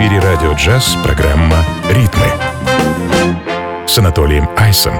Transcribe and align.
эфире 0.00 0.20
радио 0.20 0.52
джаз 0.52 0.96
программа 1.02 1.56
«Ритмы» 1.90 2.26
с 3.86 3.98
Анатолием 3.98 4.48
Айсом. 4.56 4.94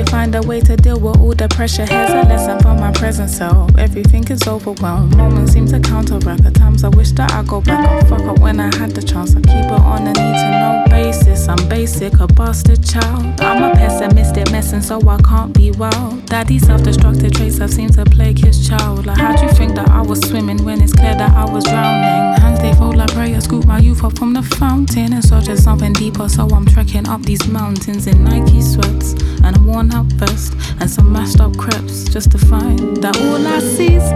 you 0.00 0.06
find 0.06 0.34
a 0.34 0.40
way 0.42 0.60
to 0.60 0.76
deal 0.76 0.98
with 0.98 1.18
all 1.18 1.34
the 1.34 1.48
pressure. 1.48 1.84
Here's 1.84 2.10
a 2.10 2.22
lesson 2.22 2.58
for 2.60 2.63
my 2.63 2.63
present 3.05 3.29
self. 3.29 3.69
Everything 3.77 4.27
is 4.29 4.47
overwhelmed. 4.47 5.15
Moments 5.15 5.53
seem 5.53 5.67
to 5.67 5.79
counteract. 5.79 6.43
The 6.43 6.49
times 6.49 6.83
I 6.83 6.89
wish 6.89 7.11
that 7.11 7.31
I 7.33 7.43
go 7.43 7.61
back 7.61 7.87
and 7.87 8.09
fuck 8.09 8.21
up 8.21 8.39
when 8.39 8.59
I 8.59 8.75
had 8.77 8.91
the 8.95 9.03
chance. 9.03 9.35
I 9.35 9.41
keep 9.41 9.69
it 9.77 9.81
on 9.93 10.07
a 10.07 10.13
need 10.21 10.37
to 10.43 10.49
know 10.61 10.83
basis. 10.89 11.47
I'm 11.47 11.69
basic, 11.69 12.19
a 12.19 12.25
bastard 12.25 12.83
child. 12.83 13.39
I'm 13.41 13.61
a 13.61 13.75
pessimistic 13.75 14.51
messing, 14.51 14.81
so 14.81 14.99
I 15.07 15.17
can't 15.21 15.53
be 15.53 15.69
wild. 15.69 16.25
Daddy's 16.25 16.65
self-destructive 16.65 17.33
traits 17.33 17.59
have 17.59 17.71
seemed 17.71 17.93
to 17.93 18.05
plague 18.05 18.43
his 18.43 18.67
child. 18.67 19.05
Like, 19.05 19.19
how'd 19.19 19.39
you 19.39 19.49
think 19.49 19.75
that 19.75 19.89
I 19.89 20.01
was 20.01 20.19
swimming 20.27 20.65
when 20.65 20.81
it's 20.81 20.93
clear 20.93 21.13
that 21.13 21.31
I 21.37 21.45
was 21.45 21.63
drowning? 21.63 22.41
Hands 22.41 22.59
they 22.59 22.73
fold 22.73 22.95
like 22.95 23.13
prayer, 23.13 23.39
scoop 23.39 23.65
my 23.65 23.77
youth 23.77 24.03
up 24.03 24.17
from 24.17 24.33
the 24.33 24.41
fountain. 24.41 25.13
And 25.13 25.23
search 25.23 25.45
for 25.45 25.57
something 25.57 25.93
deeper, 25.93 26.27
so 26.27 26.47
I'm 26.47 26.65
trekking 26.65 27.07
up 27.07 27.21
these 27.21 27.47
mountains 27.47 28.07
in 28.07 28.23
Nike 28.23 28.63
sweats 28.63 29.13
and 29.43 29.55
a 29.55 29.61
worn 29.61 29.93
out 29.93 30.07
vest 30.13 30.55
and 30.79 30.89
some 30.89 31.13
mashed 31.13 31.39
up 31.39 31.55
crepes 31.55 32.05
just 32.05 32.31
to 32.31 32.39
find 32.39 32.94
that 33.01 33.17
all 33.21 33.47
I 33.47 33.59
see's 33.59 34.07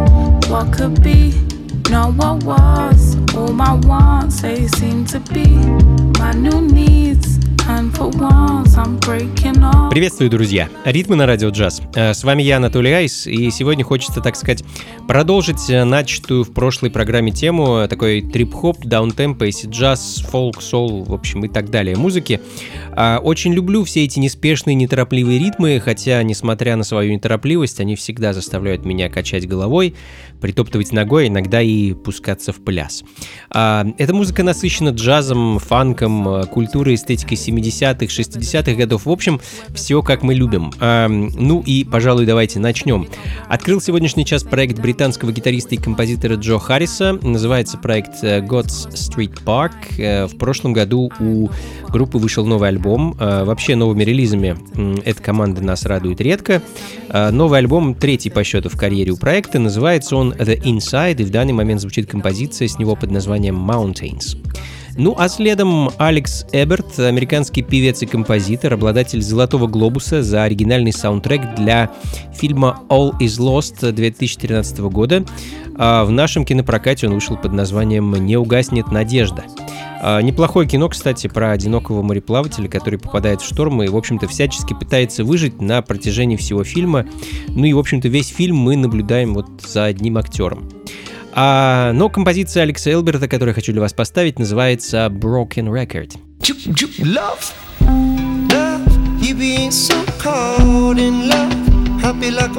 what 0.49 0.73
could 0.73 1.01
be, 1.03 1.33
not 1.89 2.13
what 2.15 2.43
was. 2.43 3.17
All 3.35 3.53
my 3.53 3.73
wants, 3.73 4.41
they 4.41 4.67
seem 4.67 5.05
to 5.05 5.19
be 5.19 5.47
my 6.19 6.31
new 6.33 6.61
needs. 6.61 7.38
Приветствую, 9.91 10.29
друзья! 10.29 10.69
Ритмы 10.85 11.15
на 11.15 11.25
радио 11.27 11.49
джаз. 11.49 11.81
Э, 11.93 12.13
с 12.13 12.23
вами 12.23 12.41
я, 12.41 12.57
Анатолий 12.57 12.91
Айс, 12.91 13.27
и 13.27 13.51
сегодня 13.51 13.83
хочется, 13.83 14.21
так 14.21 14.35
сказать, 14.35 14.63
продолжить 15.07 15.69
э, 15.69 15.83
начатую 15.83 16.43
в 16.43 16.53
прошлой 16.53 16.89
программе 16.89 17.31
тему 17.31 17.79
э, 17.79 17.87
такой 17.87 18.21
трип-хоп, 18.21 18.85
даунтемпо, 18.85 19.43
если 19.43 19.67
джаз, 19.67 20.23
фолк, 20.29 20.61
сол, 20.61 21.03
в 21.03 21.13
общем, 21.13 21.45
и 21.45 21.47
так 21.47 21.69
далее 21.69 21.95
музыки. 21.95 22.39
А, 22.91 23.19
очень 23.19 23.53
люблю 23.53 23.83
все 23.83 24.03
эти 24.03 24.19
неспешные, 24.19 24.75
неторопливые 24.75 25.39
ритмы, 25.39 25.81
хотя, 25.83 26.21
несмотря 26.23 26.75
на 26.75 26.83
свою 26.83 27.13
неторопливость, 27.13 27.79
они 27.79 27.95
всегда 27.95 28.33
заставляют 28.33 28.85
меня 28.85 29.09
качать 29.09 29.47
головой, 29.47 29.95
притоптывать 30.41 30.91
ногой, 30.91 31.27
иногда 31.27 31.61
и 31.61 31.93
пускаться 31.93 32.53
в 32.53 32.63
пляс. 32.63 33.03
А, 33.49 33.85
эта 33.97 34.13
музыка 34.13 34.43
насыщена 34.43 34.89
джазом, 34.89 35.59
фанком, 35.59 36.45
культурой, 36.47 36.95
эстетикой 36.95 37.37
70-х, 37.59 38.05
60-х 38.05 38.73
годов. 38.73 39.05
В 39.05 39.09
общем, 39.09 39.39
все 39.73 40.01
как 40.01 40.23
мы 40.23 40.33
любим. 40.33 40.71
А, 40.79 41.07
ну 41.07 41.61
и, 41.65 41.83
пожалуй, 41.83 42.25
давайте 42.25 42.59
начнем. 42.59 43.07
Открыл 43.47 43.81
сегодняшний 43.81 44.25
час 44.25 44.43
проект 44.43 44.79
британского 44.79 45.31
гитариста 45.31 45.75
и 45.75 45.77
композитора 45.77 46.35
Джо 46.35 46.57
Харриса. 46.59 47.13
Называется 47.21 47.77
проект 47.77 48.23
э, 48.23 48.41
God's 48.41 48.91
Street 48.93 49.43
Park. 49.43 49.73
Э, 49.97 50.25
в 50.25 50.37
прошлом 50.37 50.73
году 50.73 51.11
у 51.19 51.49
группы 51.89 52.17
вышел 52.17 52.45
новый 52.45 52.69
альбом. 52.69 53.15
Э, 53.19 53.43
вообще 53.43 53.75
новыми 53.75 54.03
релизами 54.03 54.57
эта 55.05 55.21
команда 55.21 55.61
нас 55.61 55.85
радует 55.85 56.21
редко. 56.21 56.61
Новый 57.11 57.59
альбом, 57.59 57.95
третий 57.95 58.29
по 58.29 58.43
счету 58.43 58.69
в 58.69 58.77
карьере 58.77 59.11
у 59.11 59.17
проекта, 59.17 59.59
называется 59.59 60.15
он 60.15 60.33
The 60.33 60.61
Inside, 60.61 61.21
и 61.21 61.23
в 61.23 61.31
данный 61.31 61.53
момент 61.53 61.81
звучит 61.81 62.07
композиция 62.07 62.67
с 62.67 62.77
него 62.77 62.95
под 62.95 63.11
названием 63.11 63.55
Mountains. 63.55 64.37
Ну 64.99 65.15
а 65.17 65.29
следом 65.29 65.91
Алекс 65.97 66.45
Эберт, 66.51 66.99
американский 66.99 67.61
певец 67.61 68.01
и 68.01 68.05
композитор, 68.05 68.73
обладатель 68.73 69.21
«Золотого 69.21 69.65
глобуса» 69.65 70.21
за 70.21 70.43
оригинальный 70.43 70.91
саундтрек 70.91 71.55
для 71.55 71.89
фильма 72.33 72.81
«All 72.89 73.17
is 73.17 73.39
Lost» 73.39 73.93
2013 73.93 74.79
года. 74.79 75.23
А 75.77 76.03
в 76.03 76.11
нашем 76.11 76.43
кинопрокате 76.43 77.07
он 77.07 77.13
вышел 77.13 77.37
под 77.37 77.53
названием 77.53 78.13
«Не 78.13 78.35
угаснет 78.35 78.91
надежда». 78.91 79.45
А, 80.01 80.21
неплохое 80.21 80.67
кино, 80.67 80.89
кстати, 80.89 81.27
про 81.27 81.51
одинокого 81.51 82.01
мореплавателя, 82.01 82.67
который 82.67 82.99
попадает 82.99 83.39
в 83.39 83.45
шторм 83.45 83.81
и, 83.81 83.87
в 83.87 83.95
общем-то, 83.95 84.27
всячески 84.27 84.73
пытается 84.73 85.23
выжить 85.23 85.61
на 85.61 85.81
протяжении 85.81 86.35
всего 86.35 86.65
фильма. 86.65 87.05
Ну 87.47 87.63
и, 87.63 87.71
в 87.71 87.79
общем-то, 87.79 88.09
весь 88.09 88.27
фильм 88.27 88.57
мы 88.57 88.75
наблюдаем 88.75 89.33
вот 89.33 89.47
за 89.65 89.85
одним 89.85 90.17
актером. 90.17 90.69
А, 91.33 91.91
но 91.93 92.09
композиция 92.09 92.63
Алекса 92.63 92.91
Элберта, 92.91 93.27
которую 93.27 93.49
я 93.49 93.53
хочу 93.53 93.71
для 93.71 93.81
вас 93.81 93.93
поставить, 93.93 94.39
называется 94.39 95.07
Broken 95.11 95.69
Record. 95.69 96.15
Love, 96.41 97.53
love, 98.49 99.71
so 99.71 99.95
like 102.31 102.55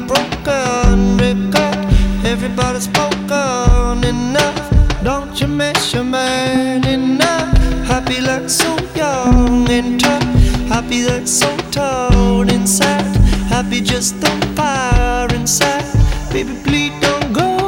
record. 1.18 1.76
Everybody's 2.24 2.86
broken 2.86 4.04
enough, 4.04 4.70
don't 5.02 5.40
you 5.40 5.48
miss 5.48 5.92
your 5.92 6.04
man 6.04 6.84
enough? 6.86 7.52
Happy 7.86 8.20
like 8.20 8.48
so 8.48 8.76
young 8.94 9.68
and 9.68 9.98
tough, 9.98 10.22
happy 10.68 11.04
like 11.04 11.26
so 11.26 11.48
told 11.72 12.52
inside, 12.52 13.16
happy 13.48 13.80
just 13.80 14.22
on 14.24 14.40
fire 14.54 15.28
inside. 15.34 15.84
Baby, 16.32 16.54
please 16.62 16.92
don't 17.00 17.32
go. 17.32 17.59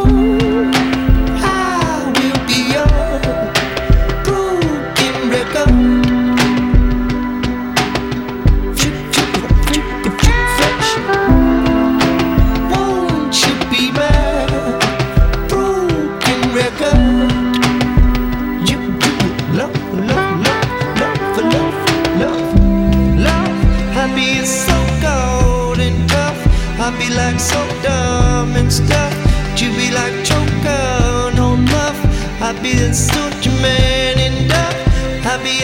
so 27.41 27.60
dumb 27.82 28.56
and 28.56 28.72
stuff. 28.72 29.12
You 29.60 29.70
be 29.76 29.91
like 29.91 30.25
choker. 30.25 31.03
I 32.43 32.50
be 32.60 32.72
a 32.72 32.93
soldier 32.93 33.50
man 33.62 34.19
in 34.19 34.48
I 35.25 35.38
be 35.44 35.62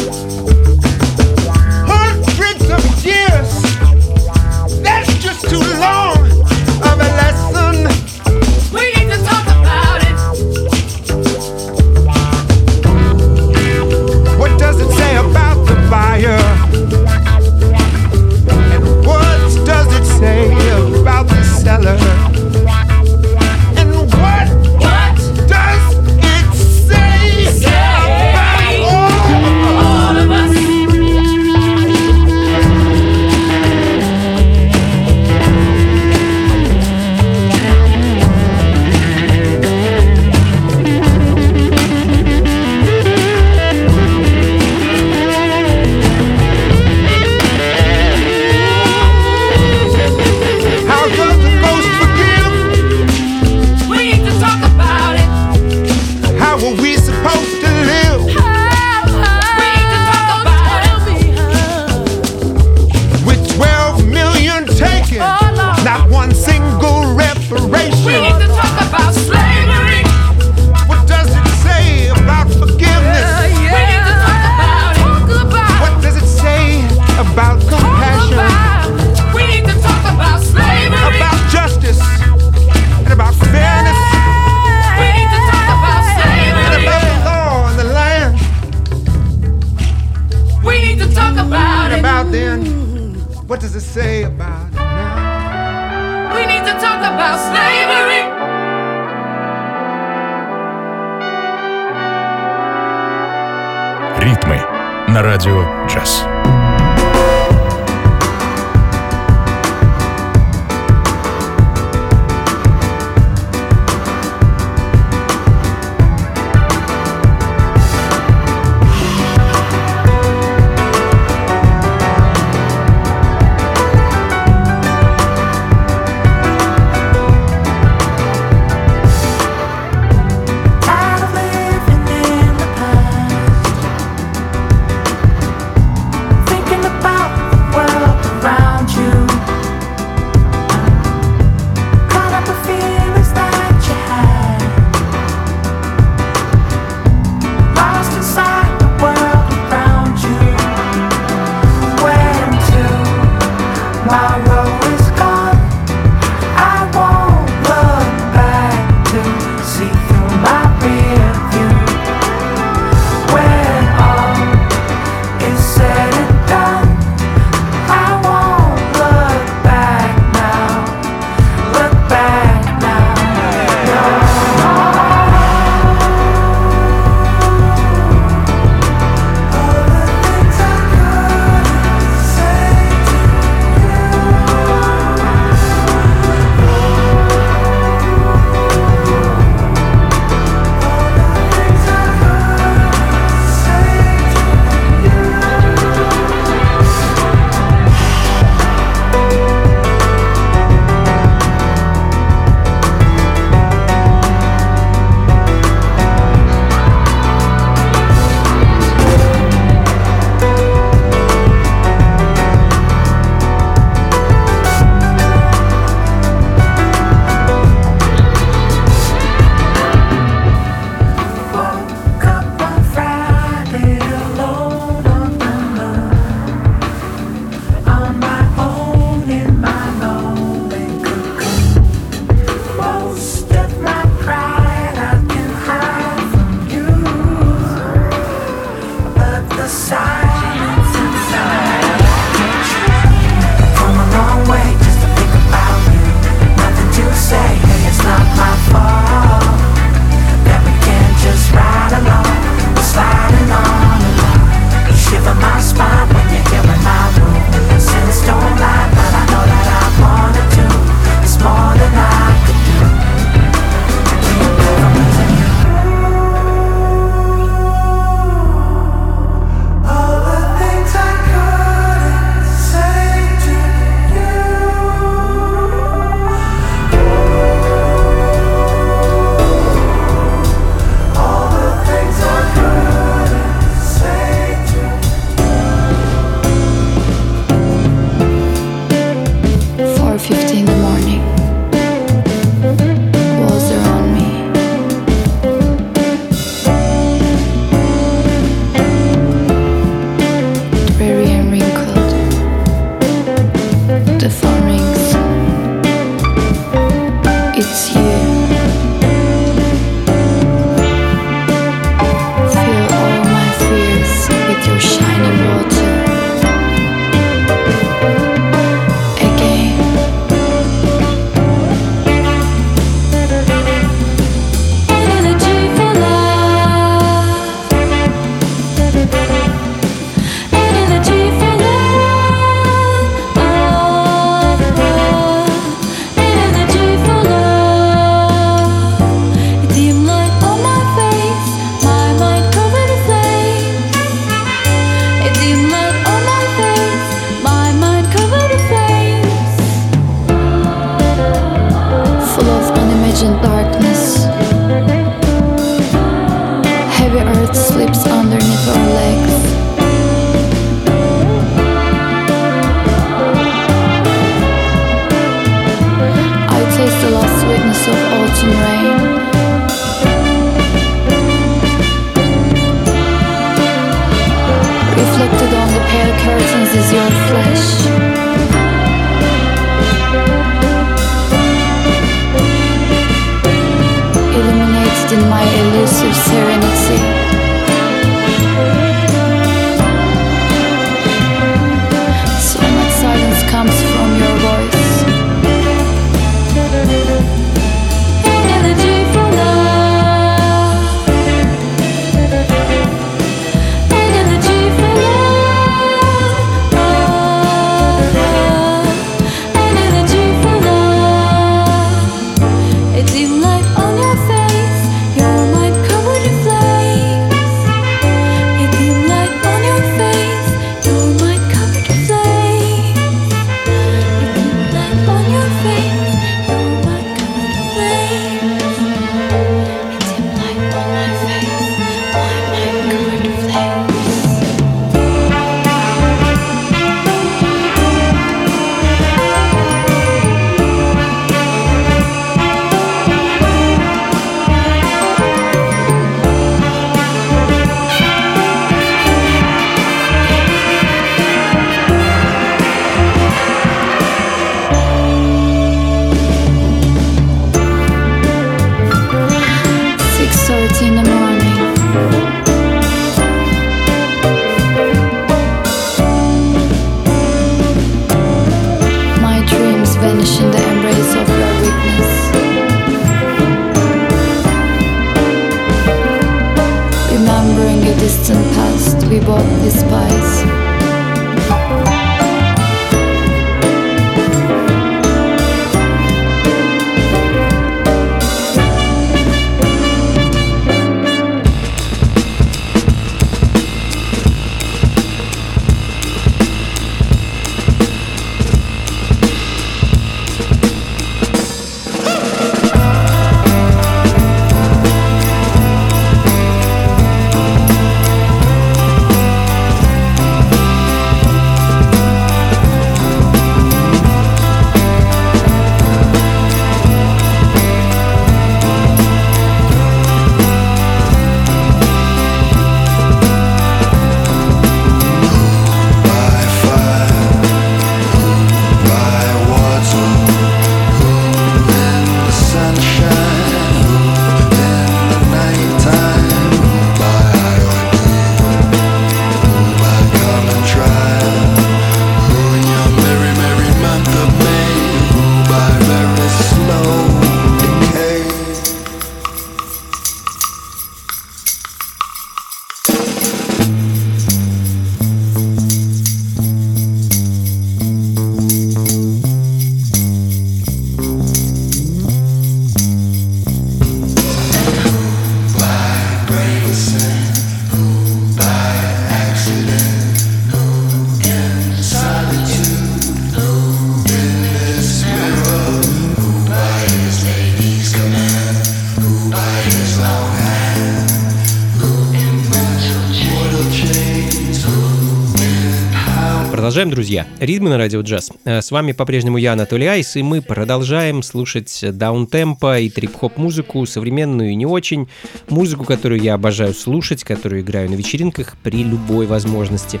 Ритмы 587.40 587.70
на 587.70 587.78
радио 587.78 588.02
джаз. 588.02 588.30
Э, 588.44 588.60
С 588.60 588.70
вами 588.70 588.92
по-прежнему 588.92 589.38
я, 589.38 589.54
Анатолий 589.54 589.86
Айс, 589.86 590.14
и 590.14 590.22
мы 590.22 590.42
продолжаем 590.42 591.22
слушать 591.22 591.82
даунтемпо 591.82 592.78
и 592.78 592.90
трип-хоп 592.90 593.38
музыку, 593.38 593.86
современную 593.86 594.50
и 594.50 594.54
не 594.54 594.66
очень, 594.66 595.08
музыку, 595.48 595.84
которую 595.84 596.20
я 596.20 596.34
обожаю 596.34 596.74
слушать, 596.74 597.24
которую 597.24 597.62
играю 597.62 597.88
на 597.88 597.94
вечеринках 597.94 598.58
при 598.62 598.84
любой 598.84 599.24
возможности. 599.24 600.00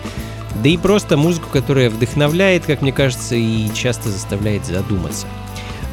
Да 0.62 0.68
и 0.68 0.76
просто 0.76 1.16
музыку, 1.16 1.48
которая 1.50 1.88
вдохновляет, 1.88 2.66
как 2.66 2.82
мне 2.82 2.92
кажется, 2.92 3.36
и 3.36 3.72
часто 3.72 4.10
заставляет 4.10 4.66
задуматься. 4.66 5.26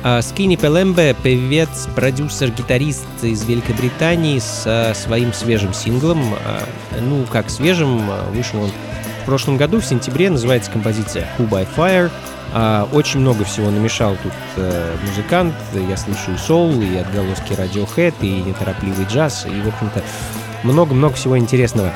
А 0.03 0.21
Скини 0.21 0.57
Пелембе, 0.57 1.15
певец, 1.23 1.87
продюсер, 1.95 2.51
гитарист 2.51 3.07
из 3.21 3.45
Великобритании 3.45 4.39
со 4.39 4.93
своим 4.93 5.31
свежим 5.31 5.73
синглом. 5.73 6.21
А, 6.45 6.63
Ну, 6.99 7.25
как 7.31 7.49
свежим, 7.49 8.01
а, 8.09 8.29
вышел 8.31 8.63
он 8.63 8.71
прошлом 9.27 9.57
году, 9.57 9.81
в 9.81 9.85
сентябре, 9.85 10.29
называется 10.29 10.71
композиция 10.71 11.27
Who 11.37 11.49
by 11.49 11.67
Fire. 11.75 12.09
А, 12.53 12.87
Очень 12.93 13.19
много 13.19 13.43
всего 13.43 13.69
намешал 13.69 14.15
тут 14.23 14.31
э, 14.55 14.95
музыкант. 15.05 15.53
Я 15.73 15.97
слышу 15.97 16.31
и 16.33 16.37
соул, 16.37 16.81
и 16.81 16.95
отголоски 16.95 17.51
Radiohead, 17.51 18.15
и 18.21 18.41
неторопливый 18.41 19.05
джаз, 19.05 19.45
и, 19.45 19.61
в 19.61 19.67
общем-то, 19.67 20.01
много-много 20.63 21.15
всего 21.15 21.37
интересного. 21.37 21.91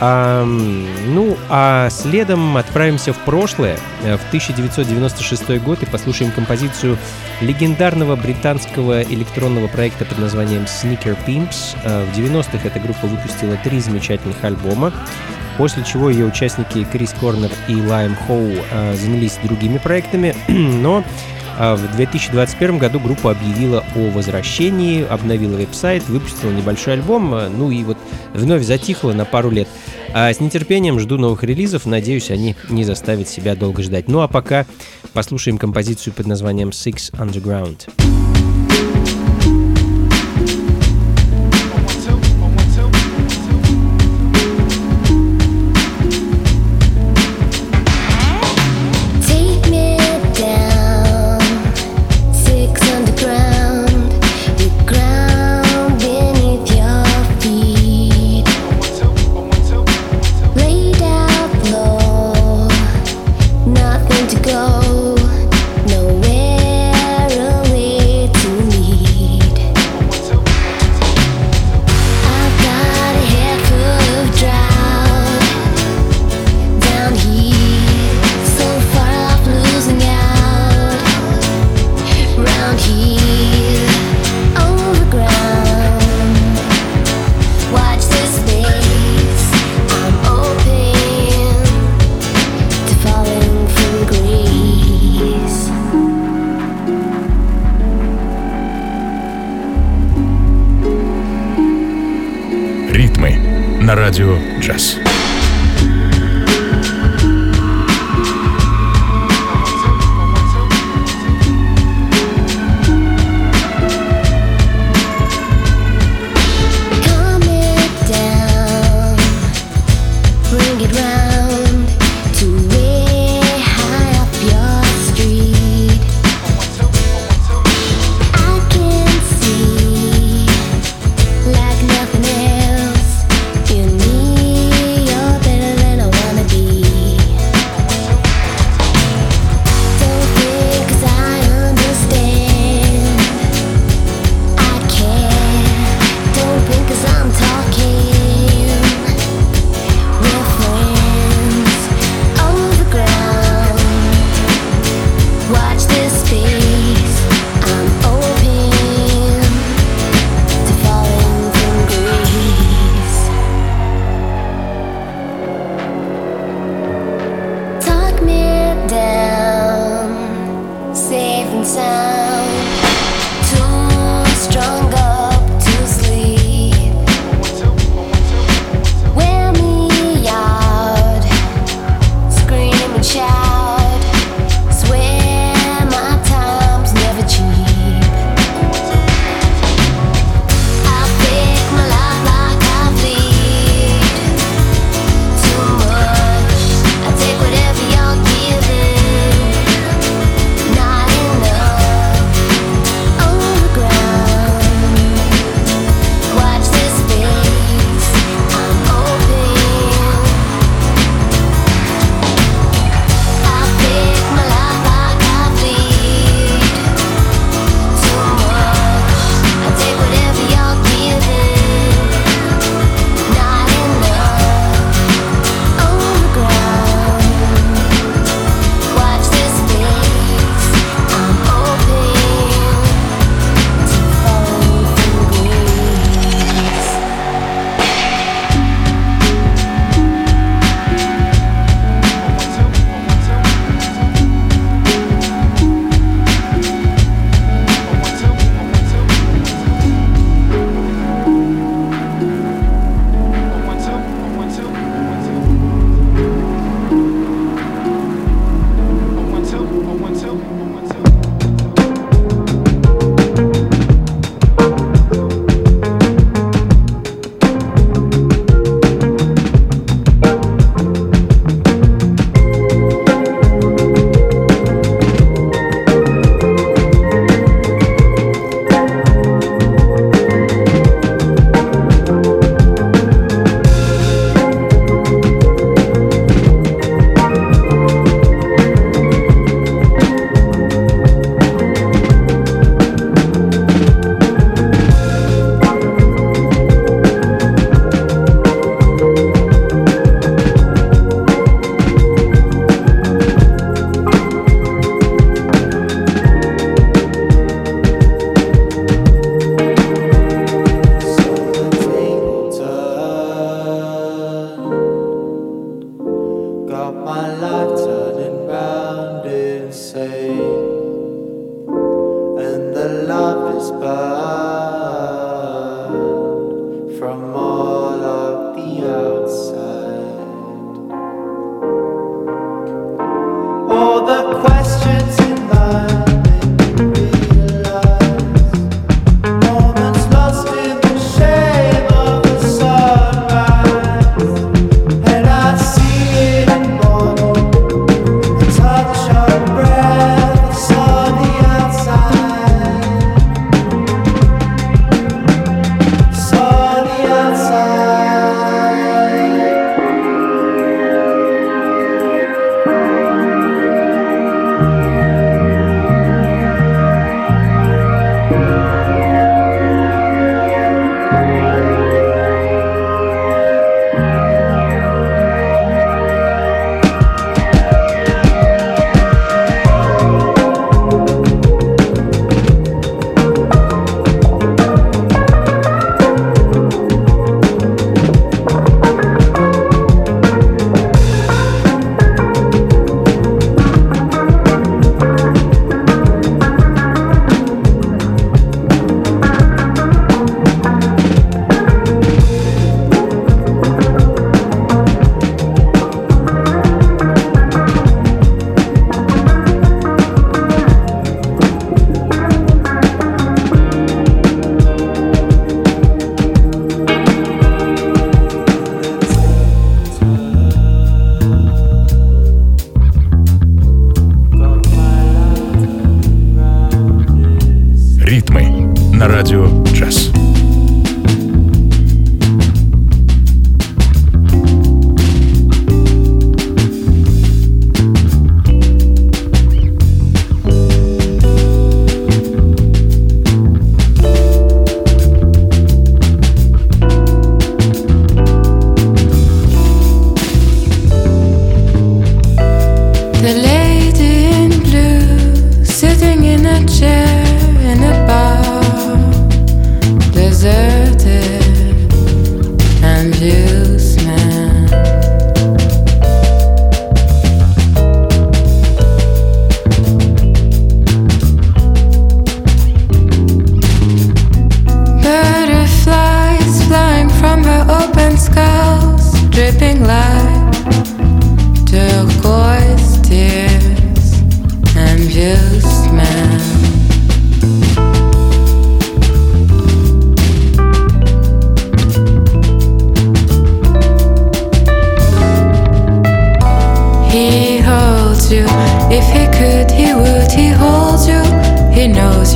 Ам, 0.00 0.86
ну, 1.14 1.36
а 1.48 1.88
следом 1.90 2.56
отправимся 2.58 3.14
в 3.14 3.18
прошлое, 3.24 3.78
э, 4.04 4.18
в 4.18 4.28
1996 4.28 5.58
год, 5.60 5.82
и 5.82 5.86
послушаем 5.86 6.30
композицию 6.32 6.98
легендарного 7.40 8.14
британского 8.14 9.02
электронного 9.02 9.68
проекта 9.68 10.04
под 10.04 10.18
названием 10.18 10.64
Sneaker 10.64 11.16
Pimps. 11.26 11.76
Э, 11.82 12.04
В 12.04 12.16
90-х 12.16 12.68
эта 12.68 12.78
группа 12.78 13.06
выпустила 13.06 13.56
три 13.64 13.80
замечательных 13.80 14.44
альбома, 14.44 14.92
после 15.58 15.84
чего 15.84 16.08
ее 16.08 16.24
участники 16.24 16.86
Крис 16.90 17.14
Корнер 17.20 17.50
и 17.68 17.74
Лайм 17.74 18.16
Хоу 18.26 18.48
э, 18.48 18.94
занялись 18.96 19.38
другими 19.42 19.76
проектами, 19.76 20.34
но 20.48 21.04
а 21.60 21.74
В 21.74 21.96
2021 21.96 22.78
году 22.78 23.00
группа 23.00 23.32
объявила 23.32 23.84
о 23.96 24.10
возвращении, 24.10 25.04
обновила 25.04 25.56
веб-сайт, 25.56 26.08
выпустила 26.08 26.52
небольшой 26.52 26.94
альбом, 26.94 27.34
э, 27.34 27.48
ну 27.48 27.72
и 27.72 27.82
вот 27.82 27.98
вновь 28.32 28.62
затихла 28.62 29.12
на 29.12 29.24
пару 29.24 29.50
лет. 29.50 29.66
А 30.14 30.32
с 30.32 30.38
нетерпением 30.38 31.00
жду 31.00 31.18
новых 31.18 31.42
релизов, 31.42 31.84
надеюсь, 31.84 32.30
они 32.30 32.54
не 32.68 32.84
заставят 32.84 33.28
себя 33.28 33.56
долго 33.56 33.82
ждать. 33.82 34.06
Ну 34.06 34.20
а 34.20 34.28
пока 34.28 34.66
послушаем 35.12 35.58
композицию 35.58 36.14
под 36.14 36.26
названием 36.26 36.68
Six 36.68 37.12
Underground. 37.14 37.88
Take 37.96 38.17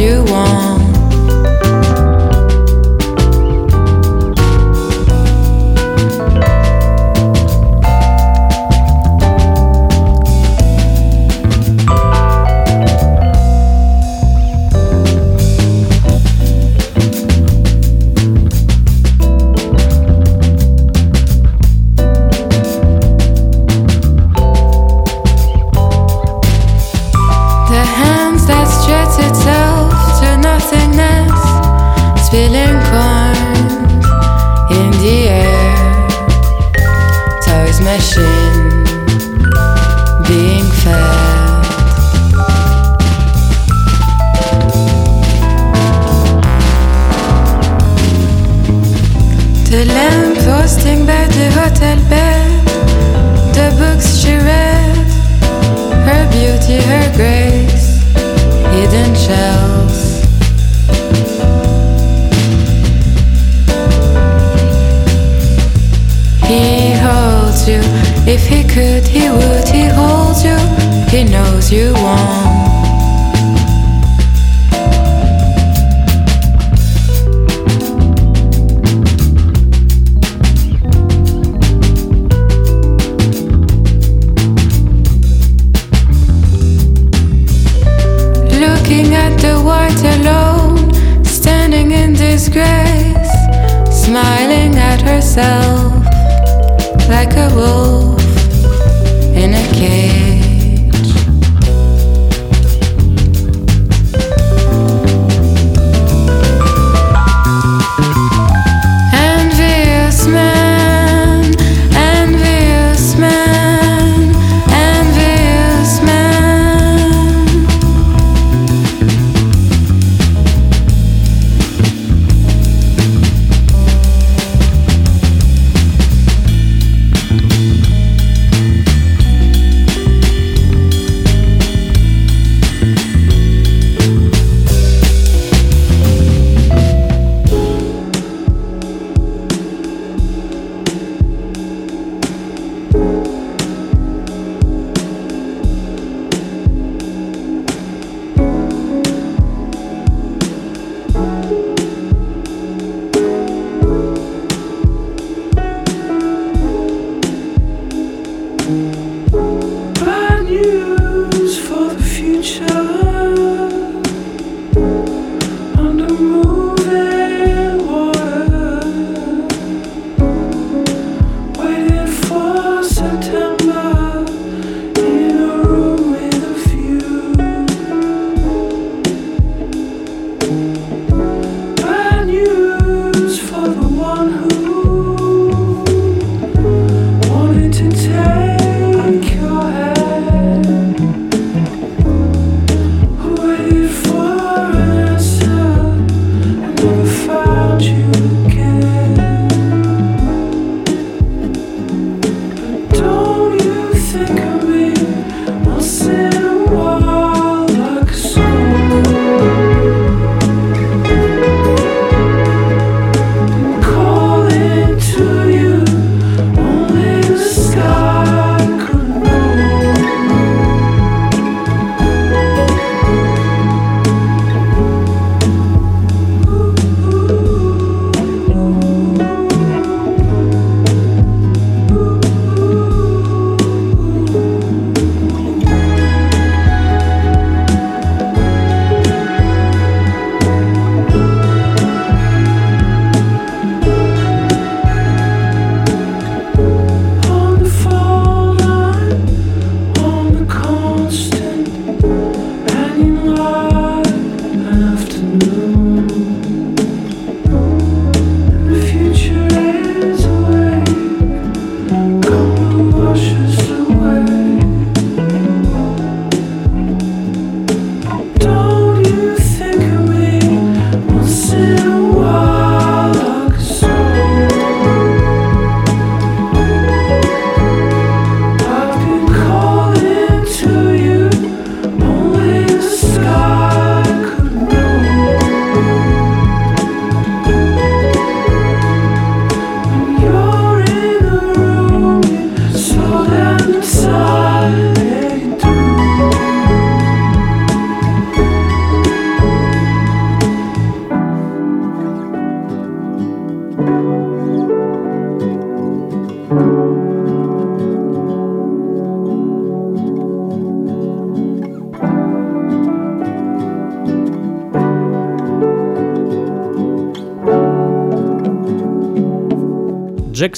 you 0.02 0.24
want. 0.24 0.81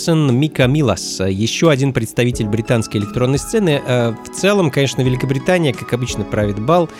Джексон 0.04 0.38
Мика 0.38 0.66
Милас, 0.66 1.20
еще 1.20 1.70
один 1.70 1.94
представитель 1.94 2.46
британской 2.46 3.00
электронной 3.00 3.38
сцены. 3.38 3.80
Э, 3.86 4.12
В 4.12 4.28
целом, 4.34 4.70
конечно, 4.70 5.00
Великобритания, 5.00 5.72
как 5.72 5.94
обычно, 5.94 6.24
правит 6.24 6.60
бал. 6.60 6.90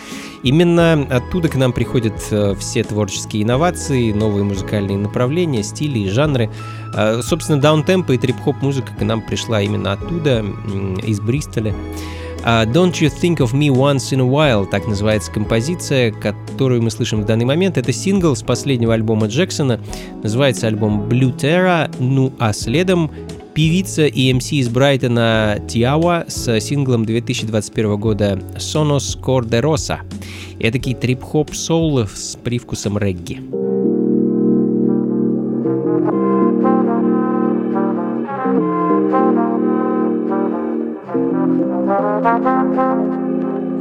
Именно 0.41 1.05
оттуда 1.11 1.47
к 1.47 1.55
нам 1.55 1.71
приходят 1.71 2.15
э, 2.31 2.55
все 2.55 2.83
творческие 2.83 3.43
инновации, 3.43 4.11
новые 4.11 4.43
музыкальные 4.43 4.97
направления, 4.97 5.61
стили 5.61 5.99
и 5.99 6.09
жанры. 6.09 6.49
Э, 6.95 7.21
Собственно, 7.21 7.61
даунтемпо 7.61 8.13
и 8.13 8.17
трип-хоп 8.17 8.63
музыка 8.63 8.91
к 8.97 9.01
нам 9.03 9.21
пришла 9.21 9.61
именно 9.61 9.91
оттуда, 9.91 10.43
из 11.05 11.19
Бристоля. 11.19 11.75
Don't 12.43 12.93
You 12.93 13.11
Think 13.21 13.37
of 13.37 13.53
Me 13.53 13.69
Once 13.69 14.13
in 14.13 14.19
a 14.19 14.23
While, 14.23 14.67
так 14.67 14.87
называется 14.87 15.31
композиция, 15.31 16.11
которую 16.55 16.81
мы 16.81 16.89
слышим 16.89 17.21
в 17.21 17.25
данный 17.25 17.43
момент. 17.43 17.77
Это 17.77 17.91
сингл 17.91 18.33
с 18.33 18.41
последнего 18.41 18.93
альбома 18.93 19.27
Джексона. 19.27 19.77
Называется 20.23 20.67
альбом 20.67 21.01
Blue 21.01 21.35
Terra. 21.35 21.93
Ну 21.99 22.31
а 22.39 22.53
следом 22.53 23.11
певица 23.53 24.05
и 24.05 24.31
МС 24.31 24.53
из 24.53 24.69
Брайтона 24.69 25.57
Тиаwa 25.67 26.23
с 26.29 26.61
синглом 26.61 27.03
2021 27.03 27.97
года 27.97 28.39
Sonos 28.55 29.19
Corderosa. 29.21 29.99
Эдакий 30.57 30.95
трип-хоп 30.95 31.53
соул 31.53 32.07
с 32.07 32.37
привкусом 32.41 32.97
регги. 32.97 33.41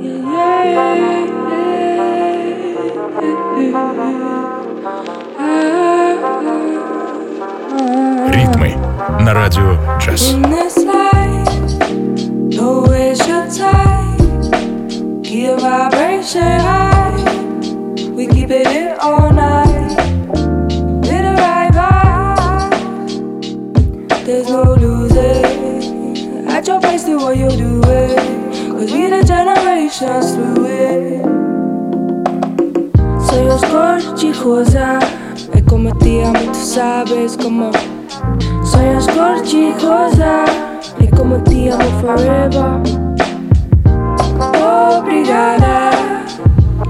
Ритмы 0.04 1.63
на 9.19 9.33
радио 9.33 9.77
джаз. 9.99 10.33
In 10.33 10.41
this 10.43 10.77
life, 10.77 11.79
don't 12.49 12.87
waste 12.89 13.27
your 13.27 13.47
time. 13.47 14.17
Keep 15.23 15.59
vibration 15.59 16.59
high. 16.59 17.15
We 18.15 18.27
keep 18.27 18.49
it 18.51 18.67
in 18.67 18.97
all 18.99 19.31
night. 19.31 19.95
With 21.05 21.23
the 21.27 21.35
right 21.43 21.71
vibe. 21.79 22.71
There's 24.25 24.49
no 24.49 24.63
losing. 24.73 26.47
At 26.49 26.67
your 26.67 26.79
place, 26.79 27.03
do 27.05 27.17
what 27.17 27.37
you 27.37 27.49
do 27.49 27.81
it. 27.85 28.17
Cause 28.75 28.91
we 28.91 29.07
the 29.07 29.23
generations 29.23 30.27
through 30.33 30.65
it. 30.65 31.25
Soy 33.27 33.45
oscuro, 33.55 34.15
chijosa. 34.15 34.99
Es 35.53 35.63
como 35.63 35.95
te 35.97 36.25
amo, 36.25 36.39
tú 36.51 36.59
sabes 36.59 37.37
cómo. 37.37 37.71
Soy 38.74 38.86
escorchijosa 38.86 40.44
y 40.98 41.06
como 41.08 41.36
te 41.44 41.70
amo 41.70 41.84
forever. 42.00 42.82
Obrigada 44.98 45.90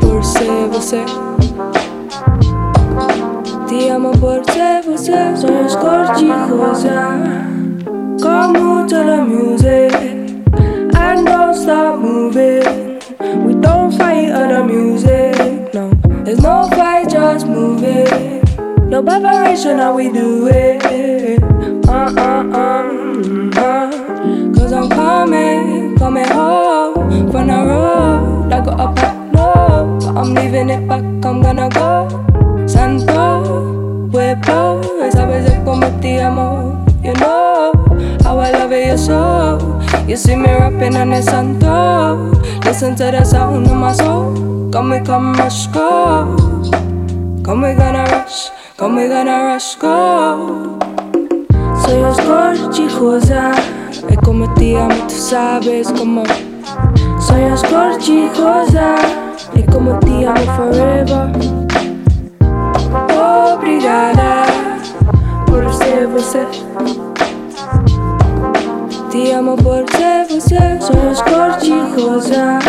por 0.00 0.24
ser 0.24 0.68
você. 0.72 1.04
Te 3.68 3.90
amo 3.90 4.12
por 4.12 4.42
ser 4.50 4.82
você. 4.86 5.36
Soy 5.36 5.66
escorchijosa. 5.66 7.18
Come 8.22 8.86
to 8.88 8.96
the 8.96 9.22
music 9.22 9.92
and 10.96 11.26
don't 11.26 11.54
stop 11.54 11.98
moving. 11.98 12.98
We 13.44 13.54
don't 13.60 13.92
fight 13.92 14.30
other 14.30 14.64
music. 14.64 15.74
No, 15.74 15.90
there's 16.24 16.40
no 16.40 16.66
fight, 16.70 17.10
just 17.10 17.46
move 17.46 17.82
it. 17.84 18.42
No 18.88 19.02
preparation, 19.02 19.78
how 19.78 19.94
we 19.94 20.10
do 20.10 20.48
it. 20.48 20.93
Cause 24.55 24.72
I'm 24.72 24.88
coming, 24.88 25.96
coming 25.98 26.29
home 26.29 27.31
from 27.33 27.48
the 27.48 27.55
road. 27.55 28.53
I 28.53 28.64
got 28.64 28.81
up 28.81 28.98
at 28.98 29.33
no, 29.33 29.98
I'm 30.16 30.35
leaving 30.35 30.70
it 30.70 30.87
back. 30.88 31.03
I'm 31.03 31.42
gonna 31.42 31.68
go. 31.70 32.09
Santo, 32.68 34.09
pueblo, 34.11 34.81
esa 35.03 35.27
vez 35.27 35.50
es 35.50 35.59
como 35.64 35.88
te 36.00 36.20
amo. 36.22 36.85
You 37.02 37.15
know 37.15 37.73
how 38.23 38.38
I 38.38 38.52
love 38.52 38.71
you're 38.71 38.96
so. 38.96 39.58
You 40.06 40.17
see 40.17 40.37
me 40.37 40.52
rapping 40.52 40.96
on 40.96 41.10
the 41.10 41.21
Santo. 41.21 42.31
Listen 42.65 42.94
to 42.96 43.10
the 43.10 43.25
sound 43.25 43.67
of 43.67 43.73
my 43.77 43.92
soul. 43.92 44.71
Come, 44.71 44.90
we 44.90 45.00
come, 45.00 45.35
rush, 45.35 45.67
go. 45.69 46.37
Come, 47.42 47.62
we 47.62 47.75
gonna 47.75 48.04
rush. 48.04 48.50
Come, 48.77 48.96
we 48.96 49.08
gonna 49.08 49.44
rush, 49.44 49.75
go. 49.77 50.73
Soy 51.85 52.02
oscuro, 52.02 52.70
chicosa. 52.70 53.52
Es 54.08 54.18
como 54.24 54.52
te 54.54 54.78
amo, 54.78 54.94
tú 55.06 55.14
sabes 55.14 55.92
como. 55.92 56.22
Soy 57.20 57.44
oscuro, 57.44 57.98
chicosa. 57.98 58.94
Es 59.54 59.66
como 59.66 59.98
te 59.98 60.26
amo 60.26 60.40
forever. 60.56 61.30
Obrigada 63.14 64.46
por 65.46 65.70
ser 65.74 66.06
você. 66.06 66.46
Te 69.10 69.35
amo 69.35 69.54
por 69.56 69.85
ser 69.90 70.26
você. 70.30 70.80
Soy 70.80 71.06
oscuro, 71.10 71.58
chicosa. 71.60 72.60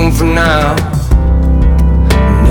Moment 0.00 0.16
for 0.16 0.24
now. 0.24 0.74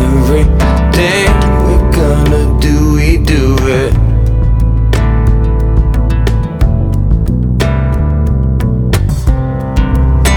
everything 0.08 1.34
we're 1.66 1.91
gonna 1.91 2.60
do, 2.60 2.93
we 2.93 3.18
do 3.18 3.56
it. 3.62 3.93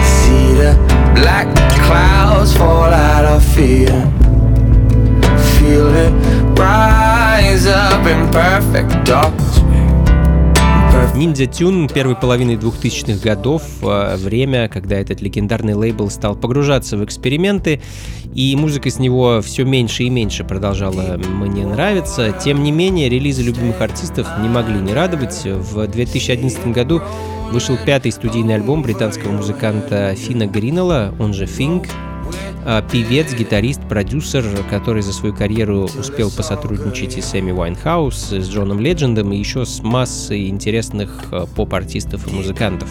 See 0.05 0.55
the 0.61 0.73
black 1.15 1.49
clouds 1.85 2.57
fall 2.57 2.93
out 2.93 3.25
of 3.25 3.45
fear. 3.45 3.91
Feel 5.59 5.95
it 5.95 6.59
rise 6.59 7.67
up 7.67 8.07
in 8.07 8.31
perfect 8.31 9.07
darkness. 9.07 9.42
Ниндзя 11.15 11.45
Тюн 11.45 11.89
первой 11.89 12.17
половины 12.17 12.53
2000-х 12.53 13.23
годов, 13.23 13.63
э, 13.83 14.17
время, 14.17 14.69
когда 14.69 14.97
этот 14.99 15.21
легендарный 15.21 15.75
лейбл 15.75 16.09
стал 16.09 16.35
погружаться 16.35 16.97
в 16.97 17.05
эксперименты, 17.05 17.83
и 18.35 18.57
музыка 18.57 18.89
с 18.89 18.99
него 18.99 19.43
все 19.43 19.65
меньше 19.65 20.05
и 20.05 20.11
меньше 20.11 20.43
продолжала 20.43 21.19
мне 21.19 21.67
нравиться. 21.67 22.33
Тем 22.43 22.63
не 22.63 22.73
менее, 22.73 23.11
релизы 23.11 23.43
любимых 23.43 23.83
артистов 23.83 24.27
не 24.41 24.49
могли 24.49 24.81
не 24.81 24.95
радовать. 24.95 25.43
В 25.45 25.87
2011 25.87 26.69
году 26.69 27.03
вышел 27.51 27.77
пятый 27.85 28.11
студийный 28.11 28.55
альбом 28.55 28.83
британского 28.83 29.33
музыканта 29.33 30.15
Фина 30.17 30.47
Гриналла, 30.47 31.15
он 31.19 31.35
же 31.35 31.45
Fink, 31.45 31.89
а, 31.91 32.12
певец, 32.91 33.33
гитарист, 33.35 33.81
продюсер, 33.89 34.45
который 34.71 35.03
за 35.03 35.13
свою 35.13 35.35
карьеру 35.35 35.89
успел 35.99 36.31
посотрудничать 36.31 37.17
и 37.17 37.21
с 37.21 37.35
Эми 37.35 37.53
Уайнхаус, 37.53 38.33
и 38.33 38.41
с 38.41 38.49
Джоном 38.49 38.81
Леджендом, 38.81 39.33
и 39.33 39.37
еще 39.37 39.65
с 39.65 39.83
массой 39.83 40.49
интересных 40.49 41.11
а, 41.31 41.47
поп-артистов 41.47 42.27
и 42.29 42.31
музыкантов. 42.31 42.89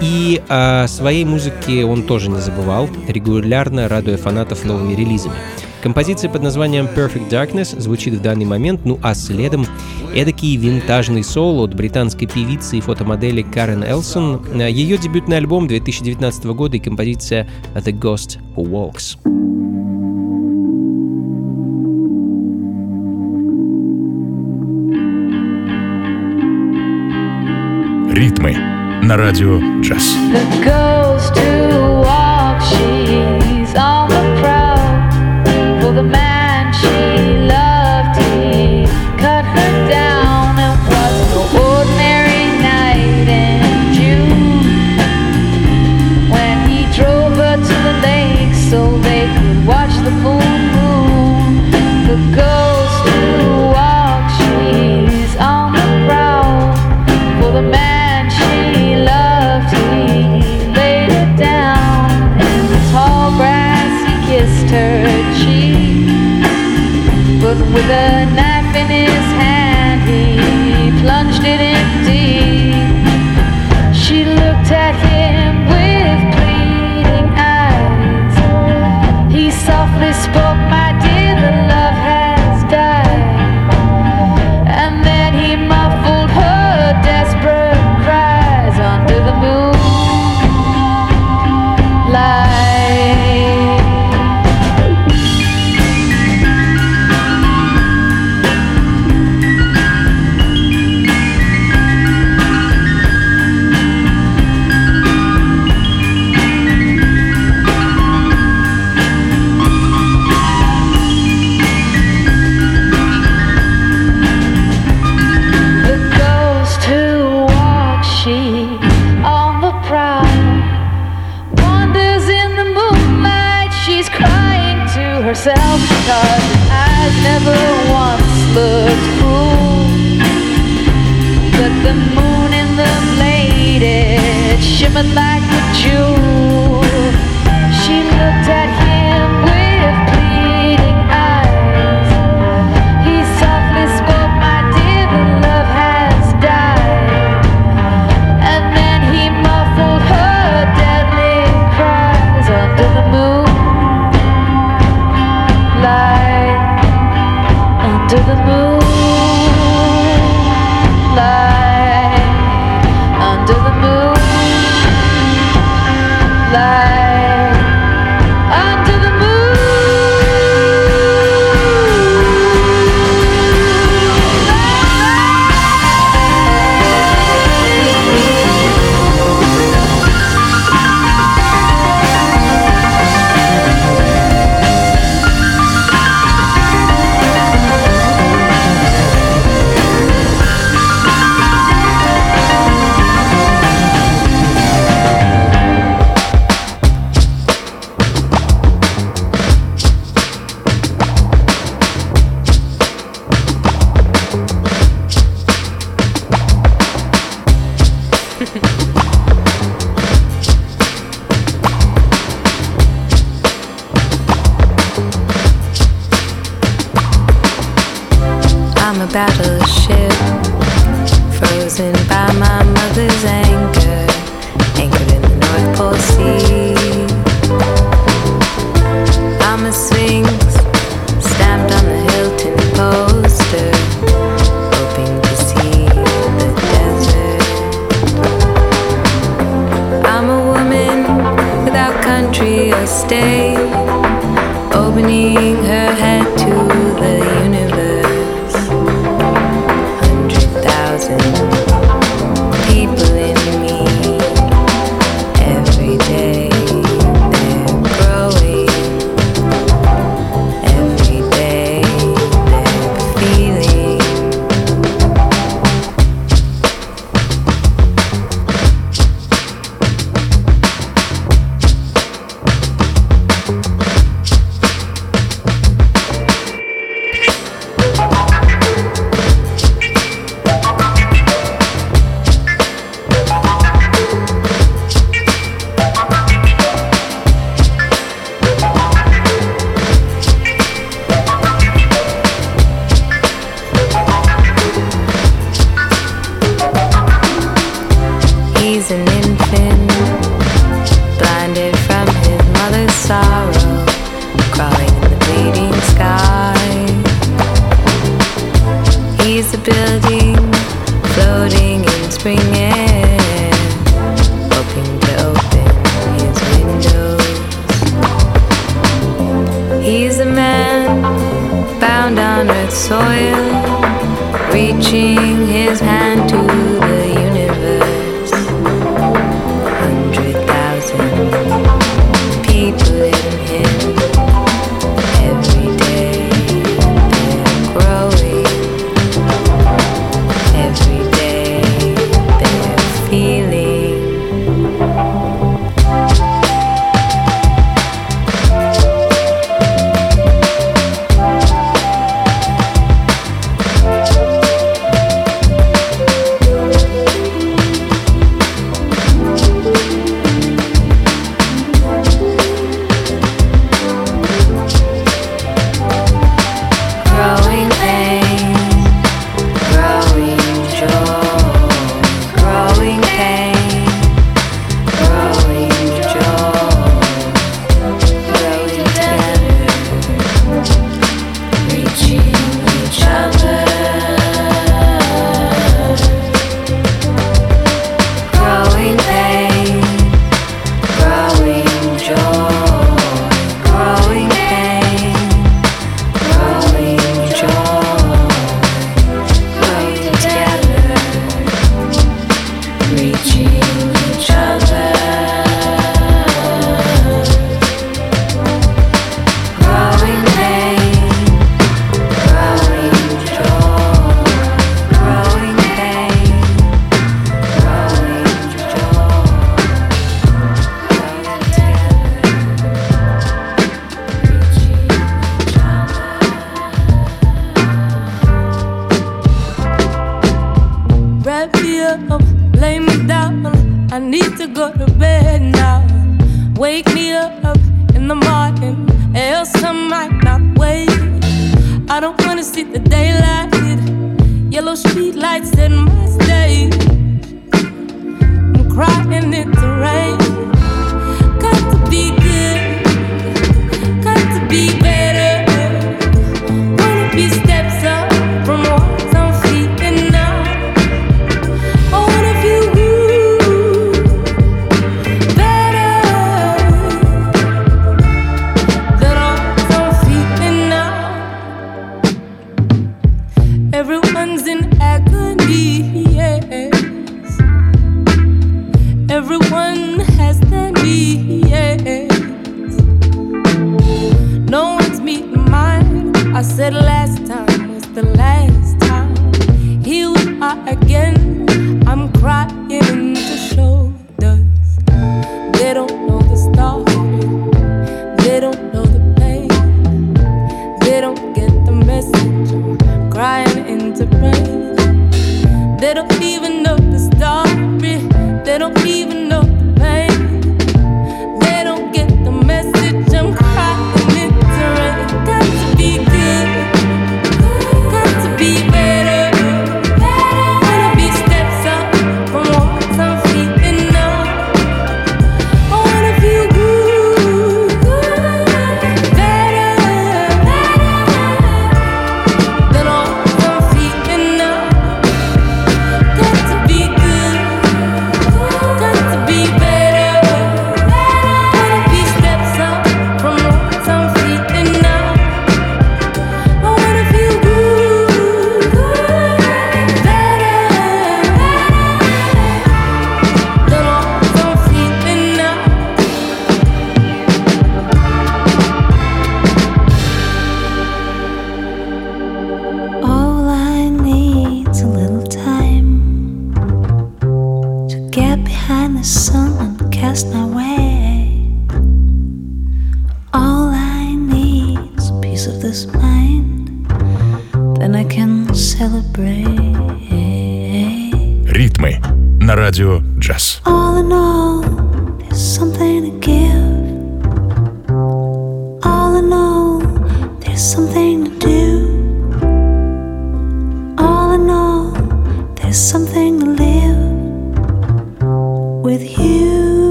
И 0.00 0.42
о 0.48 0.86
своей 0.88 1.24
музыке 1.24 1.84
он 1.84 2.02
тоже 2.02 2.28
не 2.28 2.40
забывал, 2.40 2.88
регулярно 3.06 3.88
радуя 3.88 4.16
фанатов 4.16 4.64
новыми 4.64 4.94
релизами. 4.94 5.36
Композиция 5.82 6.30
под 6.30 6.42
названием 6.42 6.86
Perfect 6.86 7.28
Darkness 7.28 7.78
звучит 7.80 8.14
в 8.14 8.22
данный 8.22 8.44
момент, 8.44 8.84
ну 8.84 9.00
а 9.02 9.14
следом 9.14 9.66
эдакий 10.14 10.56
винтажный 10.56 11.24
сол 11.24 11.60
от 11.64 11.74
британской 11.74 12.28
певицы 12.28 12.78
и 12.78 12.80
фотомодели 12.80 13.42
Карен 13.42 13.82
Элсон, 13.82 14.40
ее 14.54 14.96
дебютный 14.96 15.38
альбом 15.38 15.66
2019 15.66 16.44
года 16.44 16.76
и 16.76 16.80
композиция 16.80 17.48
The 17.74 17.92
Ghost 17.98 18.38
Who 18.54 18.64
Walks. 18.64 19.18
Ритмы 28.14 28.52
на 29.02 29.16
радио 29.16 29.58
джаз. 29.80 30.16
The 30.32 32.01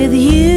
with 0.00 0.14
you. 0.14 0.49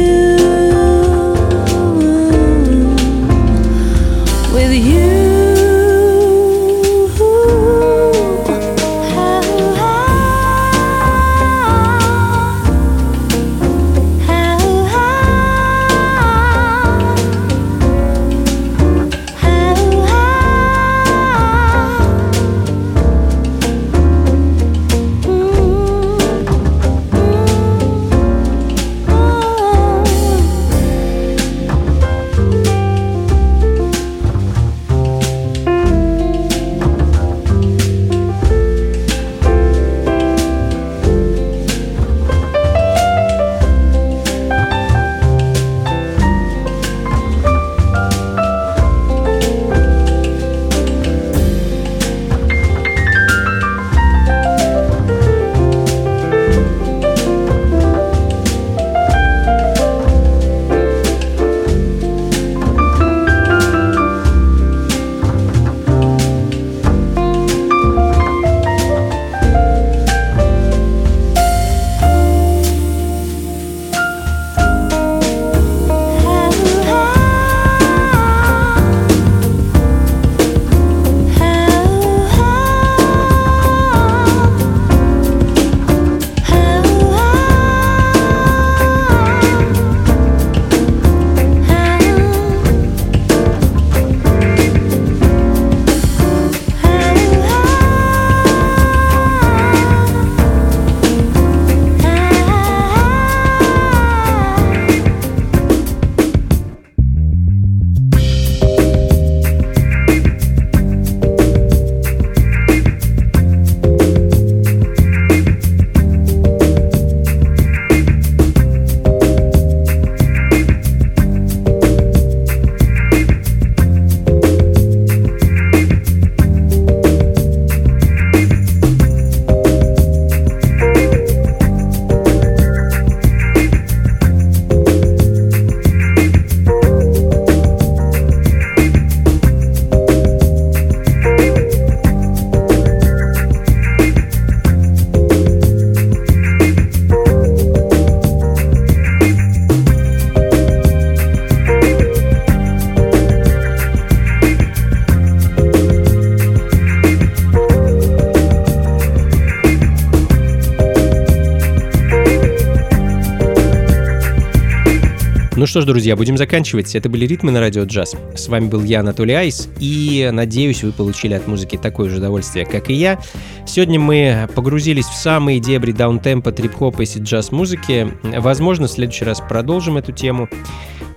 Что 165.74 165.80
ж, 165.80 165.86
друзья, 165.86 166.14
будем 166.14 166.36
заканчивать. 166.36 166.94
Это 166.94 167.08
были 167.08 167.26
«Ритмы 167.26 167.50
на 167.50 167.58
радио 167.58 167.82
джаз». 167.82 168.14
С 168.36 168.46
вами 168.46 168.68
был 168.68 168.84
я, 168.84 169.00
Анатолий 169.00 169.34
Айс, 169.34 169.68
и 169.80 170.30
надеюсь, 170.32 170.84
вы 170.84 170.92
получили 170.92 171.34
от 171.34 171.48
музыки 171.48 171.76
такое 171.76 172.08
же 172.08 172.18
удовольствие, 172.18 172.64
как 172.64 172.90
и 172.90 172.94
я. 172.94 173.18
Сегодня 173.66 173.98
мы 173.98 174.48
погрузились 174.54 175.06
в 175.06 175.16
самые 175.16 175.58
дебри 175.58 175.90
даунтемпа, 175.90 176.52
трип-хопа 176.52 177.02
и 177.02 177.06
джаз-музыки. 177.18 178.08
Возможно, 178.22 178.86
в 178.86 178.90
следующий 178.92 179.24
раз 179.24 179.40
продолжим 179.40 179.96
эту 179.96 180.12
тему. 180.12 180.48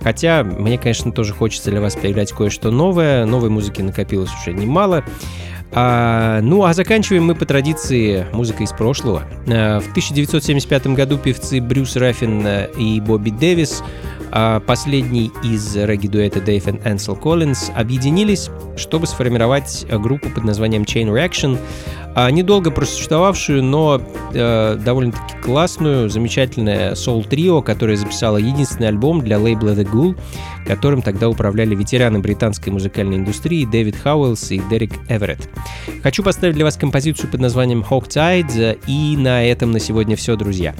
Хотя 0.00 0.42
мне, 0.42 0.76
конечно, 0.76 1.12
тоже 1.12 1.34
хочется 1.34 1.70
для 1.70 1.80
вас 1.80 1.94
поиграть 1.94 2.32
кое-что 2.32 2.72
новое. 2.72 3.26
Новой 3.26 3.50
музыки 3.50 3.80
накопилось 3.80 4.30
уже 4.42 4.52
немало. 4.54 5.04
А, 5.70 6.40
ну, 6.40 6.64
а 6.64 6.72
заканчиваем 6.72 7.24
мы 7.24 7.34
по 7.34 7.44
традиции 7.44 8.26
музыкой 8.32 8.64
из 8.64 8.72
прошлого. 8.72 9.22
А, 9.46 9.80
в 9.80 9.90
1975 9.90 10.88
году 10.88 11.18
певцы 11.18 11.60
Брюс 11.60 11.94
Раффин 11.96 12.46
э, 12.46 12.70
и 12.78 13.00
Бобби 13.00 13.30
Дэвис, 13.30 13.82
а 14.30 14.60
последний 14.60 15.30
из 15.42 15.76
регги-дуэта 15.76 16.40
Дэйв 16.40 16.68
и 16.68 16.70
Энсел 16.88 17.16
Коллинз, 17.16 17.70
объединились, 17.74 18.50
чтобы 18.76 19.06
сформировать 19.06 19.86
группу 19.90 20.28
под 20.30 20.44
названием 20.44 20.82
Chain 20.82 21.12
Reaction, 21.12 21.58
недолго 22.30 22.70
просуществовавшую, 22.70 23.62
но 23.62 24.00
э, 24.32 24.78
довольно-таки 24.84 25.34
классную, 25.42 26.10
замечательное 26.10 26.94
соул-трио, 26.94 27.62
которое 27.62 27.96
записало 27.96 28.38
единственный 28.38 28.88
альбом 28.88 29.20
для 29.20 29.38
лейбла 29.38 29.70
The 29.70 29.84
Ghoul, 29.90 30.18
которым 30.66 31.00
тогда 31.00 31.28
управляли 31.28 31.74
ветераны 31.74 32.18
британской 32.18 32.72
музыкальной 32.72 33.16
индустрии 33.16 33.64
Дэвид 33.64 33.96
Хауэллс 33.96 34.50
и 34.50 34.60
Дерек 34.70 34.92
Эверетт. 35.08 35.48
Хочу 36.02 36.22
поставить 36.22 36.54
для 36.54 36.64
вас 36.64 36.76
композицию 36.76 37.30
под 37.30 37.40
названием 37.40 37.84
Hawk 37.88 38.08
Tide, 38.08 38.78
и 38.86 39.16
на 39.16 39.44
этом 39.44 39.70
на 39.70 39.80
сегодня 39.80 40.16
все, 40.16 40.36
друзья. 40.36 40.74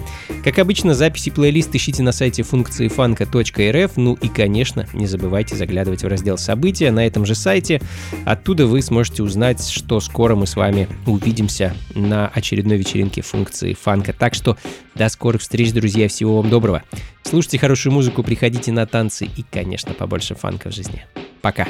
Как 0.44 0.58
обычно, 0.58 0.94
записи 0.94 1.30
плейлист 1.30 1.74
ищите 1.74 2.02
на 2.02 2.12
сайте 2.12 2.42
функции 2.42 2.88
фанка.рф, 2.88 3.96
ну 3.96 4.14
и, 4.20 4.28
конечно, 4.28 4.86
не 4.92 5.06
забывайте 5.06 5.56
заглядывать 5.56 6.02
в 6.02 6.08
раздел 6.08 6.36
«События» 6.36 6.90
на 6.90 7.06
этом 7.06 7.24
же 7.24 7.34
сайте. 7.34 7.80
Оттуда 8.26 8.66
вы 8.66 8.82
сможете 8.82 9.22
узнать, 9.22 9.66
что 9.68 10.00
скоро 10.00 10.34
мы 10.34 10.46
с 10.46 10.56
вами 10.56 10.88
увидимся 11.18 11.74
на 11.94 12.28
очередной 12.28 12.78
вечеринке 12.78 13.22
функции 13.22 13.74
фанка. 13.74 14.12
Так 14.12 14.34
что 14.34 14.56
до 14.94 15.08
скорых 15.08 15.42
встреч, 15.42 15.72
друзья, 15.72 16.08
всего 16.08 16.40
вам 16.40 16.50
доброго. 16.50 16.82
Слушайте 17.22 17.58
хорошую 17.58 17.92
музыку, 17.92 18.22
приходите 18.22 18.72
на 18.72 18.86
танцы 18.86 19.26
и, 19.26 19.44
конечно, 19.50 19.94
побольше 19.94 20.34
фанка 20.34 20.70
в 20.70 20.74
жизни. 20.74 21.04
Пока. 21.42 21.66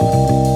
Though 0.00 0.47